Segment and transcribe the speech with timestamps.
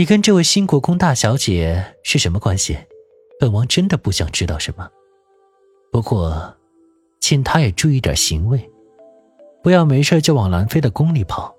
[0.00, 2.74] 你跟这位新国公大小姐是什么关系？
[3.38, 4.88] 本王真的不想知道什么。
[5.92, 6.56] 不过，
[7.20, 8.70] 请他也注意点行为，
[9.62, 11.54] 不要没事就往兰妃的宫里跑。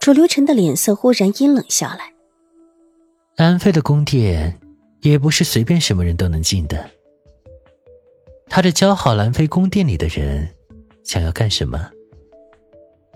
[0.00, 2.14] 楚留臣的脸色忽然阴冷下来。
[3.36, 4.58] 兰妃的宫殿
[5.02, 6.88] 也不是随便什么人都能进的。
[8.46, 10.48] 他这交好兰妃宫殿里的人，
[11.04, 11.90] 想要干什么？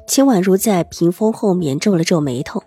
[0.06, 2.62] 秦婉如在屏风后面皱了皱眉头。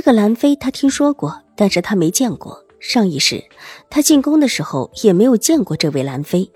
[0.00, 2.64] 这个兰妃，她听说过，但是她没见过。
[2.78, 3.44] 上一世，
[3.90, 6.50] 她进宫的时候也没有见过这位兰妃，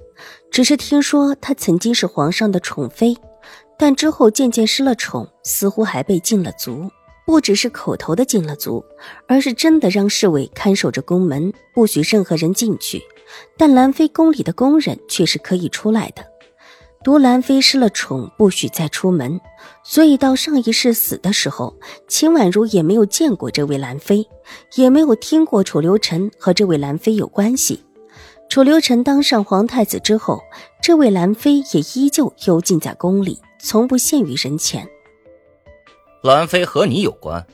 [0.51, 3.15] 只是听说她曾经是皇上的宠妃，
[3.79, 6.89] 但之后渐渐失了宠，似乎还被禁了足。
[7.27, 8.83] 不只是口头的禁了足，
[9.29, 13.03] 而是真的让侍卫看守着宫门，不许任何人进去。
[13.59, 16.25] 但兰妃宫里的宫人却是可以出来的。
[17.05, 19.39] 独兰妃失了宠，不许再出门，
[19.83, 21.77] 所以到上一世死的时候，
[22.09, 24.27] 秦婉如也没有见过这位兰妃，
[24.77, 27.85] 也没有听过楚留臣和这位兰妃有关系。
[28.49, 30.41] 楚留臣当上皇太子之后，
[30.83, 34.89] 这位兰妃也依旧幽禁在宫里，从不现于人前。
[36.23, 37.47] 兰妃和你有关？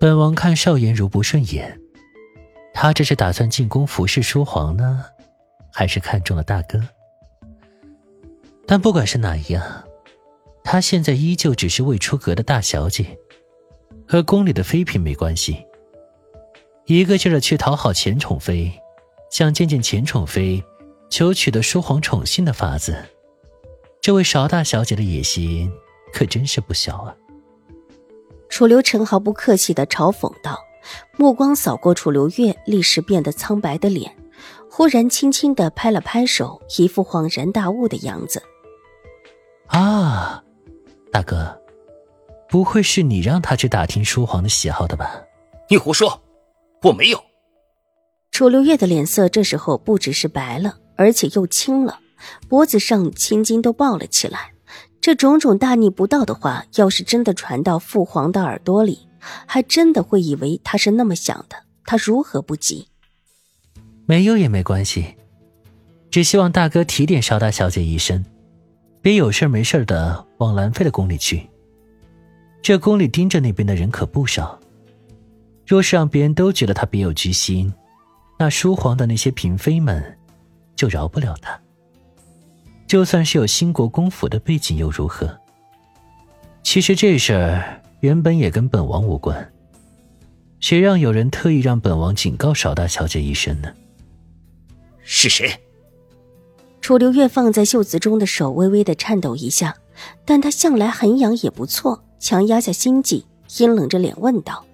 [0.00, 1.80] 本王看邵颜如不顺眼，
[2.74, 5.04] 他这是打算进宫服侍书皇呢，
[5.72, 6.80] 还是看中了大哥？
[8.66, 9.84] 但不管是哪一样，
[10.64, 13.16] 她现在依旧只是未出阁的大小姐，
[14.08, 15.64] 和宫里的妃嫔没关系。
[16.86, 18.72] 一个劲儿的去讨好前宠妃，
[19.30, 20.62] 想见见前宠妃，
[21.10, 22.96] 求取得书皇宠幸的法子。
[24.00, 25.70] 这位邵大小姐的野心
[26.12, 27.14] 可真是不小啊！
[28.48, 30.58] 楚留臣毫不客气的嘲讽道，
[31.16, 34.16] 目光扫过楚留月立时变得苍白的脸，
[34.70, 38.40] 忽然轻轻的拍了拍手，一副恍然大悟的样子。
[39.66, 40.42] 啊，
[41.12, 41.60] 大哥，
[42.48, 45.22] 不会是你让他去打听书皇的喜好的吧？
[45.68, 46.22] 你胡说，
[46.82, 47.22] 我没有。
[48.30, 52.00] 楚留月的脸色这时候不只是白了，而且又青了，
[52.48, 54.52] 脖子上青筋都爆了起来。
[55.00, 59.08] 这种种大逆不道的话，要是真的传到父皇的耳朵里，
[59.46, 61.56] 还真的会以为他是那么想的。
[61.84, 62.88] 他如何不急？
[64.04, 65.16] 没有也没关系，
[66.10, 68.24] 只希望大哥提点邵大小姐一声。
[69.06, 71.48] 别有事没事的往兰妃的宫里去。
[72.60, 74.58] 这宫里盯着那边的人可不少。
[75.64, 77.72] 若是让别人都觉得他别有居心，
[78.36, 80.18] 那书皇的那些嫔妃们
[80.74, 81.56] 就饶不了他。
[82.88, 85.38] 就算是有兴国公府的背景又如何？
[86.64, 89.52] 其实这事儿原本也跟本王无关。
[90.58, 93.72] 谁让有人特意让本王警告邵大小姐一声呢？
[95.04, 95.48] 是谁？
[96.86, 99.74] 楚留月放在袖子中的手微微的颤抖一下，
[100.24, 103.26] 但他向来涵养也不错，强压下心悸，
[103.58, 104.64] 阴冷着脸问道：“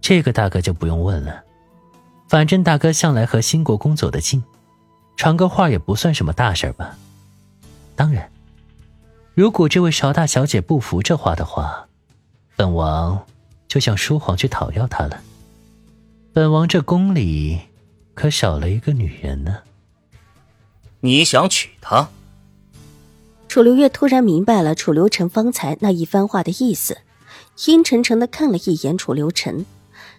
[0.00, 1.44] 这个大哥就不用问了，
[2.26, 4.42] 反正大哥向来和兴国公走得近，
[5.18, 6.96] 传个话也不算什么大事吧。
[7.94, 8.26] 当然，
[9.34, 11.86] 如果这位邵大小姐不服这话的话，
[12.56, 13.26] 本王
[13.68, 15.20] 就向书皇去讨要她了。
[16.32, 17.60] 本王这宫里
[18.14, 19.54] 可少了一个女人呢。”
[21.00, 22.08] 你想娶她？
[23.48, 26.98] 楚留月突然明白了楚留臣方才那一番话的意思，
[27.66, 29.64] 阴沉沉的看了一眼楚留臣，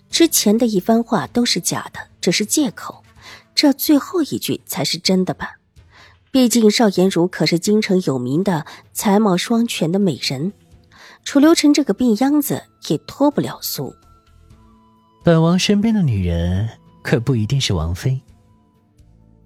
[0.10, 3.04] 之前的一番话都是假的，只是借口，
[3.54, 5.58] 这最后一句才是真的吧？
[6.32, 10.54] 毕竟邵颜如可是京城有名的才貌双全的美人，
[11.24, 13.94] 楚留臣这个病秧子也脱不了俗。
[15.24, 16.68] 本王身边的女人
[17.04, 18.22] 可不一定是王妃。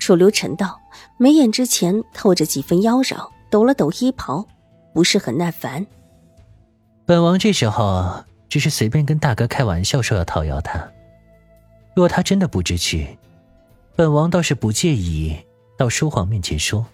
[0.05, 0.79] 楚留臣道。
[1.17, 4.45] 眉眼之前透着几分妖娆，抖了抖衣袍，
[4.93, 5.85] 不是很耐烦。
[7.05, 10.91] 本王这时候只是随便跟大哥开玩笑，说要讨要他。
[11.95, 13.17] 若他真的不知趣，
[13.95, 15.35] 本王倒是不介意
[15.77, 16.85] 到书皇面前说。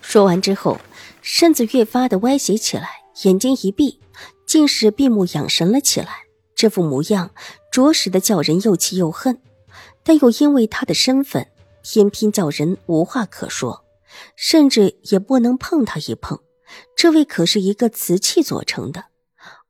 [0.00, 0.78] 说完之后，
[1.22, 2.88] 身子越发的歪斜起来，
[3.24, 4.00] 眼睛一闭，
[4.46, 6.08] 竟是闭目养神了起来。
[6.54, 7.30] 这副模样，
[7.72, 9.40] 着实的叫人又气又恨，
[10.02, 11.48] 但又因为他的身份。
[11.84, 13.84] 偏偏叫人无话可说，
[14.34, 16.40] 甚至也不能碰他一碰。
[16.96, 19.04] 这位可是一个瓷器做成的，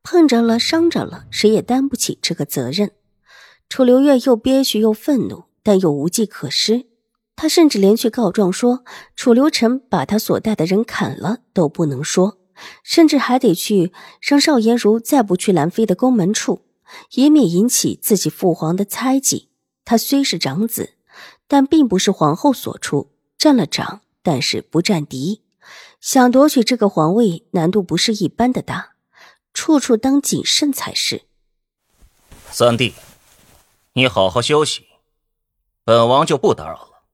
[0.04, 2.92] 碰着了，伤着了，谁也担不起这个责任。
[3.68, 6.86] 楚留月又憋屈又愤怒，但又无计可施。
[7.34, 8.84] 他甚至连去告状说
[9.16, 12.38] 楚留臣把他所带的人砍了都不能说，
[12.84, 16.62] 甚至还得去让邵颜如再不去兰妃的宫门处，
[17.14, 19.50] 以免引起自己父皇的猜忌。
[19.84, 20.93] 他虽是长子，
[21.54, 25.42] 但并不是皇后所出，占了长，但是不占嫡，
[26.00, 28.96] 想夺取这个皇位难度不是一般的大，
[29.52, 31.26] 处处当谨慎才是。
[32.50, 32.94] 三弟，
[33.92, 34.86] 你好好休息，
[35.84, 37.04] 本王就不打扰了。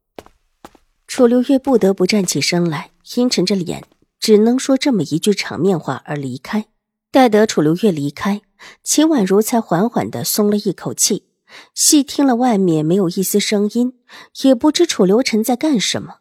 [1.07, 3.85] 楚留月不得不站起身来，阴沉着脸，
[4.19, 6.69] 只能说这么一句场面话而离开。
[7.11, 8.41] 待得楚留月离开，
[8.83, 11.27] 秦婉如才缓缓的松了一口气，
[11.75, 13.95] 细听了外面没有一丝声音，
[14.43, 16.17] 也不知楚留臣在干什么，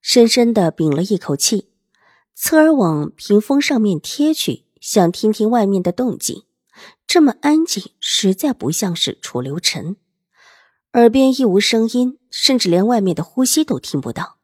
[0.00, 1.68] 深深的屏了一口气，
[2.34, 6.44] 侧耳往屏风上面贴去，想听听外面的动静。
[7.06, 9.96] 这么安静，实在不像是楚留臣。
[10.92, 14.36] 耳边一无声音，甚至连外面的呼吸都听不到。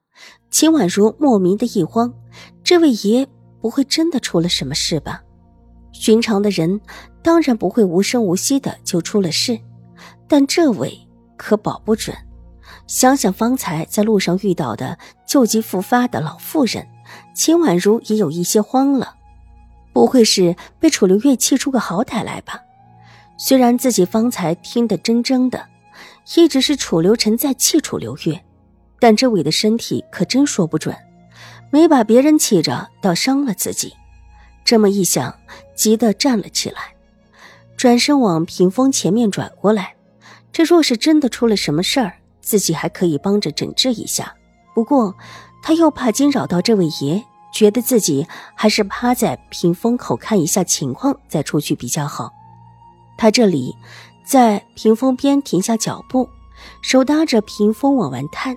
[0.50, 2.14] 秦婉如莫名的一慌，
[2.62, 3.26] 这位爷
[3.60, 5.22] 不会真的出了什么事吧？
[5.92, 6.80] 寻常的人
[7.22, 9.58] 当然不会无声无息的就出了事，
[10.28, 11.06] 但这位
[11.36, 12.16] 可保不准。
[12.86, 16.86] 想想方才在路上遇到的旧疾复发的老妇人，
[17.34, 19.16] 秦婉如也有一些慌了。
[19.92, 22.60] 不会是被楚留月气出个好歹来吧？
[23.38, 25.66] 虽然自己方才听得真真的。
[26.36, 28.44] 一直是楚留臣在气楚留月，
[28.98, 30.94] 但这位的身体可真说不准，
[31.70, 33.94] 没把别人气着，倒伤了自己。
[34.64, 35.34] 这么一想，
[35.74, 36.94] 急得站了起来，
[37.76, 39.95] 转身往屏风前面转过来。
[40.56, 44.34] 这若是真的出了什么事儿，自己还可以帮着诊治一下。
[44.74, 45.14] 不过，
[45.62, 47.22] 他又怕惊扰到这位爷，
[47.52, 52.32] 觉得自己还是趴在屏风口看一下情况，再出去比较好。
[53.18, 53.76] 他这里。
[54.24, 56.26] 在屏风边停下脚步，
[56.80, 58.56] 手搭着屏风往外探，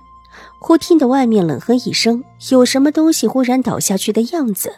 [0.58, 4.76] 忽听得外面冷哼一声，有什么东西忽然倒下去的样子。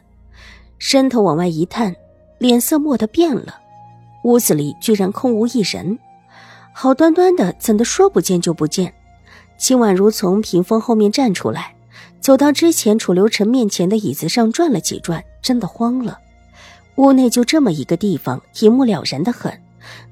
[0.79, 1.95] 伸头往外一探，
[2.39, 3.61] 脸色蓦地变了，
[4.25, 6.01] 屋子里居然空无一人。
[6.73, 8.93] 好端端的，怎的说不见就不见？
[9.59, 11.77] 秦婉如从屏风后面站出来，
[12.21, 16.19] 走到之前楚留臣面前的椅子上转了几转，真的慌了。
[16.97, 19.53] 屋内就这么一个地方，一目了然的很。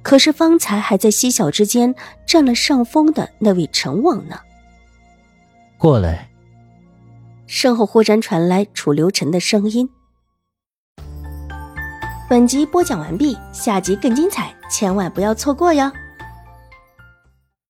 [0.02, 1.94] 可是方才还在嬉笑之间
[2.26, 4.38] 占了上风的那位陈王呢？
[5.78, 6.28] 过来。
[7.46, 9.88] 身后忽然传来楚留臣的声音。
[12.28, 15.90] 本集播讲完毕，下集更精彩，千万不要错过哟。